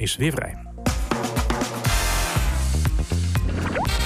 is 0.00 0.16
weer 0.16 0.32
vrij. 0.32 0.56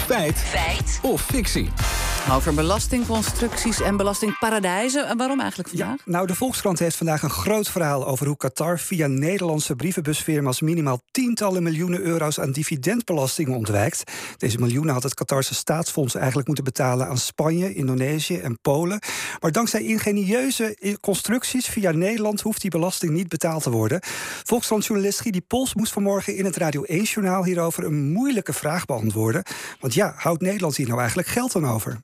Feit. 0.06 0.38
Feit. 0.38 0.98
Of 1.02 1.20
fictie. 1.20 1.93
Over 2.30 2.54
belastingconstructies 2.54 3.80
en 3.80 3.96
belastingparadijzen. 3.96 5.06
En 5.06 5.16
waarom 5.16 5.40
eigenlijk 5.40 5.68
vandaag? 5.68 5.96
Ja, 6.04 6.12
nou, 6.12 6.26
de 6.26 6.34
Volkskrant 6.34 6.78
heeft 6.78 6.96
vandaag 6.96 7.22
een 7.22 7.30
groot 7.30 7.68
verhaal 7.70 8.06
over 8.06 8.26
hoe 8.26 8.36
Qatar 8.36 8.78
via 8.78 9.06
Nederlandse 9.06 9.76
brievenbusfirma's 9.76 10.60
minimaal 10.60 11.00
tientallen 11.10 11.62
miljoenen 11.62 12.00
euro's 12.00 12.40
aan 12.40 12.52
dividendbelastingen 12.52 13.56
ontwijkt. 13.56 14.12
Deze 14.36 14.58
miljoenen 14.58 14.94
had 14.94 15.02
het 15.02 15.14
Qatarse 15.14 15.54
staatsfonds 15.54 16.14
eigenlijk 16.14 16.46
moeten 16.46 16.64
betalen 16.64 17.08
aan 17.08 17.18
Spanje, 17.18 17.74
Indonesië 17.74 18.38
en 18.38 18.58
Polen. 18.60 19.02
Maar 19.40 19.52
dankzij 19.52 19.82
ingenieuze 19.82 20.96
constructies 21.00 21.66
via 21.66 21.90
Nederland 21.90 22.40
hoeft 22.40 22.60
die 22.60 22.70
belasting 22.70 23.12
niet 23.12 23.28
betaald 23.28 23.62
te 23.62 23.70
worden. 23.70 24.00
Volkskrantjournalist 24.42 25.20
Gidi 25.20 25.40
Pols 25.40 25.74
moest 25.74 25.92
vanmorgen 25.92 26.36
in 26.36 26.44
het 26.44 26.56
Radio 26.56 26.84
1-journaal 26.84 27.44
hierover 27.44 27.84
een 27.84 28.12
moeilijke 28.12 28.52
vraag 28.52 28.84
beantwoorden. 28.84 29.42
Want 29.80 29.94
ja, 29.94 30.14
houdt 30.16 30.42
Nederland 30.42 30.76
hier 30.76 30.86
nou 30.86 30.98
eigenlijk 30.98 31.28
geld 31.28 31.56
aan 31.56 31.68
over? 31.68 31.98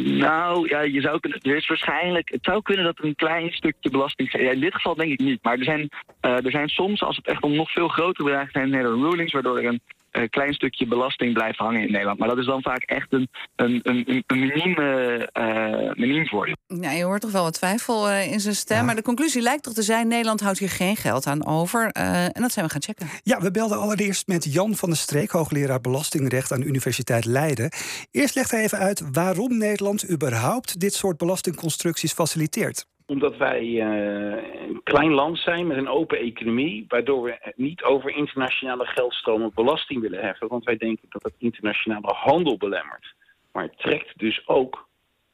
Nou, 0.00 0.68
ja, 0.68 0.80
je 0.80 1.00
zou 1.00 1.20
kunnen, 1.20 1.38
er 1.42 1.56
is 1.56 1.66
waarschijnlijk, 1.66 2.30
het 2.30 2.44
zou 2.44 2.62
kunnen 2.62 2.84
dat 2.84 2.98
er 2.98 3.04
een 3.04 3.14
klein 3.14 3.52
stukje 3.52 3.90
belasting... 3.90 4.32
Ja, 4.32 4.50
in 4.50 4.60
dit 4.60 4.74
geval 4.74 4.94
denk 4.94 5.12
ik 5.12 5.20
niet, 5.20 5.42
maar 5.42 5.58
er 5.58 5.64
zijn, 5.64 5.88
uh, 6.22 6.44
er 6.44 6.50
zijn 6.50 6.68
soms, 6.68 7.02
als 7.02 7.16
het 7.16 7.26
echt 7.26 7.42
om 7.42 7.54
nog 7.54 7.70
veel 7.70 7.88
grotere 7.88 8.24
bedragen 8.24 8.52
zijn... 8.52 8.74
er 8.74 8.84
rulings 8.84 9.32
waardoor 9.32 9.58
er 9.58 9.64
een 9.64 9.80
uh, 10.12 10.22
klein 10.30 10.54
stukje 10.54 10.86
belasting 10.86 11.32
blijft 11.32 11.58
hangen 11.58 11.80
in 11.80 11.92
Nederland. 11.92 12.18
Maar 12.18 12.28
dat 12.28 12.38
is 12.38 12.46
dan 12.46 12.62
vaak 12.62 12.82
echt 12.82 13.12
een, 13.12 13.28
een, 13.56 13.80
een, 13.82 14.24
een 14.26 14.38
minieme, 14.38 15.28
uh, 15.38 15.71
miniem 15.96 16.26
voordeel. 16.26 16.56
Ja, 16.66 16.90
je 16.90 17.04
hoort 17.04 17.20
toch 17.20 17.30
wel 17.30 17.42
wat 17.42 17.54
twijfel 17.54 18.08
uh, 18.08 18.32
in 18.32 18.40
zijn 18.40 18.54
stem. 18.54 18.76
Ja. 18.76 18.82
Maar 18.82 18.94
de 18.94 19.02
conclusie 19.02 19.42
lijkt 19.42 19.62
toch 19.62 19.72
te 19.72 19.82
zijn: 19.82 20.08
Nederland 20.08 20.40
houdt 20.40 20.58
hier 20.58 20.70
geen 20.70 20.96
geld 20.96 21.26
aan 21.26 21.46
over. 21.46 21.90
en 21.90 22.42
dat 22.42 22.52
zijn 22.52 22.64
we 22.64 22.70
gaan 22.70 22.82
checken. 22.82 23.06
Ja, 23.22 23.40
we 23.40 23.50
belden 23.50 23.78
allereerst 23.78 24.26
met 24.26 24.52
Jan 24.52 24.74
van 24.74 24.88
der 24.88 24.98
Streek, 24.98 25.30
hoogleraar 25.30 25.80
belastingrecht 25.80 26.52
aan 26.52 26.60
de 26.60 26.66
Universiteit 26.66 27.24
Leiden. 27.24 27.70
Eerst 28.10 28.34
legt 28.34 28.50
hij 28.50 28.62
even 28.62 28.78
uit 28.78 29.10
waarom 29.12 29.58
Nederland 29.58 30.10
überhaupt 30.10 30.80
dit 30.80 30.94
soort 30.94 31.16
belastingconstructies 31.16 32.12
faciliteert 32.12 32.86
omdat 33.06 33.36
wij 33.36 33.62
uh, 33.62 34.42
een 34.68 34.80
klein 34.82 35.12
land 35.12 35.38
zijn 35.38 35.66
met 35.66 35.76
een 35.76 35.88
open 35.88 36.18
economie, 36.18 36.84
waardoor 36.88 37.22
we 37.22 37.52
niet 37.56 37.82
over 37.82 38.16
internationale 38.16 38.84
geldstromen 38.86 39.50
belasting 39.54 40.00
willen 40.00 40.20
heffen. 40.20 40.48
Want 40.48 40.64
wij 40.64 40.76
denken 40.76 41.06
dat 41.08 41.22
het 41.22 41.34
internationale 41.38 42.12
handel 42.14 42.56
belemmert. 42.56 43.14
Maar 43.52 43.62
het 43.62 43.78
trekt 43.78 44.18
dus 44.18 44.48
ook 44.48 44.88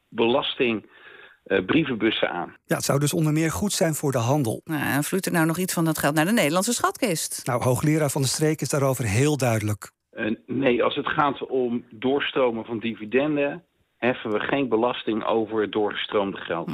belasting. 0.09 0.97
Uh, 1.45 1.65
brievenbussen 1.65 2.29
aan. 2.29 2.55
Ja, 2.65 2.75
het 2.75 2.85
zou 2.85 2.99
dus 2.99 3.13
onder 3.13 3.33
meer 3.33 3.51
goed 3.51 3.73
zijn 3.73 3.93
voor 3.93 4.11
de 4.11 4.17
handel. 4.17 4.61
Nou, 4.63 4.81
en 4.81 5.03
vloeit 5.03 5.25
er 5.25 5.31
nou 5.31 5.45
nog 5.45 5.57
iets 5.57 5.73
van 5.73 5.85
dat 5.85 5.97
geld 5.97 6.15
naar 6.15 6.25
de 6.25 6.31
Nederlandse 6.31 6.73
schatkist? 6.73 7.41
Nou, 7.45 7.63
hoogleraar 7.63 8.09
van 8.09 8.21
de 8.21 8.27
streek 8.27 8.61
is 8.61 8.69
daarover 8.69 9.05
heel 9.05 9.37
duidelijk. 9.37 9.91
Uh, 10.11 10.35
nee, 10.45 10.83
als 10.83 10.95
het 10.95 11.07
gaat 11.07 11.47
om 11.47 11.85
doorstromen 11.89 12.65
van 12.65 12.79
dividenden, 12.79 13.63
heffen 13.97 14.31
we 14.31 14.39
geen 14.39 14.69
belasting 14.69 15.25
over 15.25 15.61
het 15.61 15.71
doorgestroomde 15.71 16.37
geld. 16.37 16.71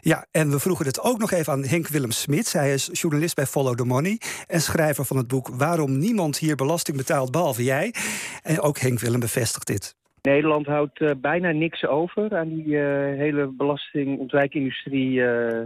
Ja, 0.00 0.26
en 0.30 0.50
we 0.50 0.58
vroegen 0.58 0.86
het 0.86 1.00
ook 1.00 1.18
nog 1.18 1.30
even 1.30 1.52
aan 1.52 1.64
Henk 1.64 1.88
Willem 1.88 2.10
Smits. 2.10 2.52
Hij 2.52 2.72
is 2.72 2.88
journalist 2.92 3.34
bij 3.34 3.46
Follow 3.46 3.74
the 3.74 3.84
Money 3.84 4.20
en 4.46 4.60
schrijver 4.60 5.04
van 5.04 5.16
het 5.16 5.28
boek 5.28 5.48
Waarom 5.48 5.98
niemand 5.98 6.38
hier 6.38 6.56
belasting 6.56 6.96
betaalt 6.96 7.30
behalve 7.30 7.64
jij. 7.64 7.94
En 8.42 8.60
ook 8.60 8.78
Henk 8.78 8.98
Willem 8.98 9.20
bevestigt 9.20 9.66
dit. 9.66 9.98
Nederland 10.22 10.66
houdt 10.66 11.00
uh, 11.00 11.10
bijna 11.16 11.50
niks 11.50 11.86
over 11.86 12.36
aan 12.36 12.48
die 12.48 12.66
uh, 12.66 12.80
hele 13.18 13.46
belastingontwijkindustrie 13.46 15.10
uh, 15.10 15.60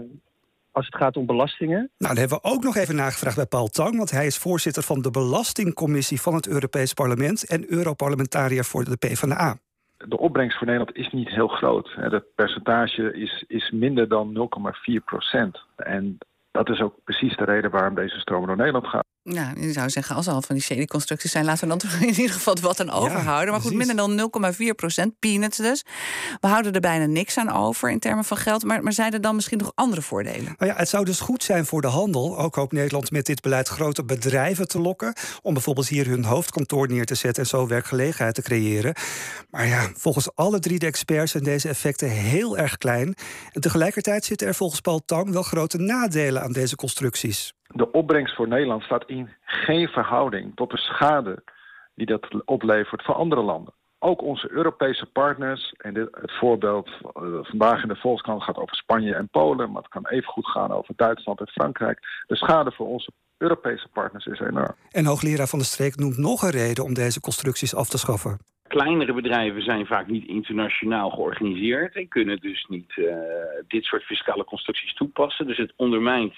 als 0.70 0.86
het 0.86 0.96
gaat 0.96 1.16
om 1.16 1.26
belastingen. 1.26 1.90
Nou, 1.98 2.14
daar 2.14 2.16
hebben 2.16 2.38
we 2.42 2.48
ook 2.48 2.62
nog 2.62 2.76
even 2.76 2.96
nagevraagd 2.96 3.36
bij 3.36 3.46
Paul 3.46 3.68
Tang, 3.68 3.96
want 3.96 4.10
hij 4.10 4.26
is 4.26 4.38
voorzitter 4.38 4.82
van 4.82 5.02
de 5.02 5.10
Belastingcommissie 5.10 6.20
van 6.20 6.34
het 6.34 6.48
Europees 6.48 6.92
Parlement 6.92 7.46
en 7.46 7.72
Europarlementariër 7.72 8.64
voor 8.64 8.84
de 8.84 8.96
PvdA 8.96 9.58
de 10.08 10.18
opbrengst 10.18 10.58
voor 10.58 10.66
Nederland 10.66 10.96
is 10.96 11.10
niet 11.10 11.28
heel 11.28 11.48
groot. 11.48 11.92
Het 11.96 12.24
percentage 12.34 13.12
is, 13.12 13.44
is 13.46 13.70
minder 13.70 14.08
dan 14.08 14.48
0,4 14.90 15.04
procent. 15.04 15.60
En 15.76 16.18
dat 16.50 16.68
is 16.68 16.80
ook 16.80 16.94
precies 17.04 17.36
de 17.36 17.44
reden 17.44 17.70
waarom 17.70 17.94
deze 17.94 18.18
stromen 18.18 18.46
door 18.46 18.56
Nederland 18.56 18.86
gaan. 18.86 19.02
Nou, 19.24 19.60
je 19.60 19.72
zou 19.72 19.90
zeggen, 19.90 20.16
als 20.16 20.26
er 20.26 20.32
al 20.32 20.42
van 20.42 20.54
die 20.54 20.64
shady-constructies 20.64 21.30
zijn... 21.30 21.44
laten 21.44 21.68
we 21.68 21.76
dan 21.76 21.90
in 22.00 22.08
ieder 22.08 22.30
geval 22.30 22.56
wat 22.60 22.80
aan 22.80 22.90
overhouden. 22.90 23.46
Ja, 23.46 23.50
maar 23.50 23.60
goed, 23.60 23.74
minder 23.74 23.96
dan 23.96 24.30
0,4 24.54 24.74
procent, 24.76 25.18
peanuts 25.18 25.56
dus. 25.56 25.84
We 26.40 26.46
houden 26.46 26.72
er 26.72 26.80
bijna 26.80 27.06
niks 27.06 27.36
aan 27.38 27.52
over 27.52 27.90
in 27.90 27.98
termen 27.98 28.24
van 28.24 28.36
geld. 28.36 28.64
Maar, 28.64 28.82
maar 28.82 28.92
zijn 28.92 29.12
er 29.12 29.20
dan 29.20 29.34
misschien 29.34 29.58
nog 29.58 29.72
andere 29.74 30.02
voordelen? 30.02 30.54
Nou 30.58 30.70
ja, 30.70 30.76
het 30.76 30.88
zou 30.88 31.04
dus 31.04 31.20
goed 31.20 31.42
zijn 31.42 31.66
voor 31.66 31.80
de 31.80 31.88
handel. 31.88 32.38
Ook 32.38 32.54
hoopt 32.54 32.72
Nederland 32.72 33.10
met 33.10 33.26
dit 33.26 33.40
beleid 33.40 33.68
grote 33.68 34.04
bedrijven 34.04 34.68
te 34.68 34.80
lokken... 34.80 35.14
om 35.42 35.54
bijvoorbeeld 35.54 35.88
hier 35.88 36.06
hun 36.06 36.24
hoofdkantoor 36.24 36.88
neer 36.88 37.06
te 37.06 37.14
zetten... 37.14 37.42
en 37.42 37.48
zo 37.48 37.66
werkgelegenheid 37.66 38.34
te 38.34 38.42
creëren. 38.42 38.94
Maar 39.50 39.66
ja, 39.66 39.90
volgens 39.96 40.34
alle 40.34 40.58
drie 40.58 40.78
de 40.78 40.86
experts 40.86 41.30
zijn 41.32 41.44
deze 41.44 41.68
effecten 41.68 42.08
heel 42.08 42.58
erg 42.58 42.76
klein. 42.76 43.14
En 43.52 43.60
tegelijkertijd 43.60 44.24
zitten 44.24 44.46
er 44.46 44.54
volgens 44.54 44.80
Paul 44.80 45.02
Tang 45.04 45.30
wel 45.30 45.42
grote 45.42 45.78
nadelen 45.78 46.42
aan 46.42 46.52
deze 46.52 46.76
constructies 46.76 47.52
de 47.74 47.90
opbrengst 47.92 48.34
voor 48.34 48.48
Nederland 48.48 48.82
staat 48.82 49.04
in 49.06 49.28
geen 49.44 49.88
verhouding 49.88 50.52
tot 50.54 50.70
de 50.70 50.78
schade 50.78 51.42
die 51.94 52.06
dat 52.06 52.44
oplevert 52.44 53.02
voor 53.02 53.14
andere 53.14 53.42
landen. 53.42 53.74
Ook 53.98 54.22
onze 54.22 54.50
Europese 54.50 55.06
partners, 55.06 55.74
en 55.76 55.94
dit, 55.94 56.08
het 56.10 56.32
voorbeeld 56.32 56.88
uh, 56.88 57.38
vandaag 57.42 57.82
in 57.82 57.88
de 57.88 57.96
Volkskrant 57.96 58.42
gaat 58.42 58.56
over 58.56 58.76
Spanje 58.76 59.14
en 59.14 59.28
Polen, 59.28 59.72
maar 59.72 59.82
het 59.82 59.90
kan 59.90 60.08
even 60.08 60.32
goed 60.32 60.46
gaan 60.46 60.70
over 60.72 60.94
Duitsland 60.96 61.40
en 61.40 61.48
Frankrijk. 61.48 61.98
De 62.26 62.36
schade 62.36 62.72
voor 62.72 62.86
onze 62.86 63.10
Europese 63.38 63.88
partners 63.92 64.26
is 64.26 64.40
enorm. 64.40 64.74
En 64.90 65.04
hoogleraar 65.04 65.46
van 65.46 65.58
de 65.58 65.64
streek 65.64 65.96
noemt 65.96 66.18
nog 66.18 66.42
een 66.42 66.50
reden 66.50 66.84
om 66.84 66.94
deze 66.94 67.20
constructies 67.20 67.74
af 67.74 67.88
te 67.88 67.98
schaffen. 67.98 68.38
Kleinere 68.68 69.12
bedrijven 69.12 69.62
zijn 69.62 69.86
vaak 69.86 70.06
niet 70.06 70.26
internationaal 70.26 71.10
georganiseerd 71.10 71.94
en 71.94 72.08
kunnen 72.08 72.40
dus 72.40 72.66
niet 72.68 72.96
uh, 72.96 73.14
dit 73.68 73.84
soort 73.84 74.02
fiscale 74.02 74.44
constructies 74.44 74.94
toepassen. 74.94 75.46
Dus 75.46 75.56
het 75.56 75.72
ondermijnt 75.76 76.34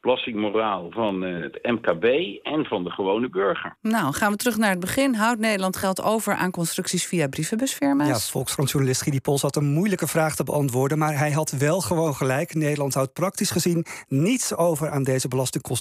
belastingmoraal 0.00 0.86
van 0.90 1.24
uh, 1.24 1.42
het 1.42 1.58
MKB 1.62 2.04
en 2.42 2.64
van 2.64 2.84
de 2.84 2.90
gewone 2.90 3.28
burger. 3.28 3.76
Nou, 3.80 4.12
gaan 4.14 4.32
we 4.32 4.36
terug 4.36 4.56
naar 4.56 4.70
het 4.70 4.80
begin. 4.80 5.14
Houdt 5.14 5.40
Nederland 5.40 5.76
geld 5.76 6.02
over 6.02 6.34
aan 6.34 6.50
constructies 6.50 7.06
via 7.06 7.28
brievenbusfirma's? 7.28 8.08
Ja, 8.08 8.18
Volkskrantjournalist 8.18 9.02
Gidi 9.02 9.20
Pols 9.20 9.42
had 9.42 9.56
een 9.56 9.72
moeilijke 9.72 10.06
vraag 10.06 10.34
te 10.34 10.44
beantwoorden... 10.44 10.98
maar 10.98 11.18
hij 11.18 11.30
had 11.30 11.50
wel 11.50 11.80
gewoon 11.80 12.14
gelijk. 12.14 12.54
Nederland 12.54 12.94
houdt 12.94 13.12
praktisch 13.12 13.50
gezien 13.50 13.86
niets 14.08 14.56
over 14.56 14.90
aan 14.90 15.02
deze 15.02 15.28
belastingconstructies 15.28 15.76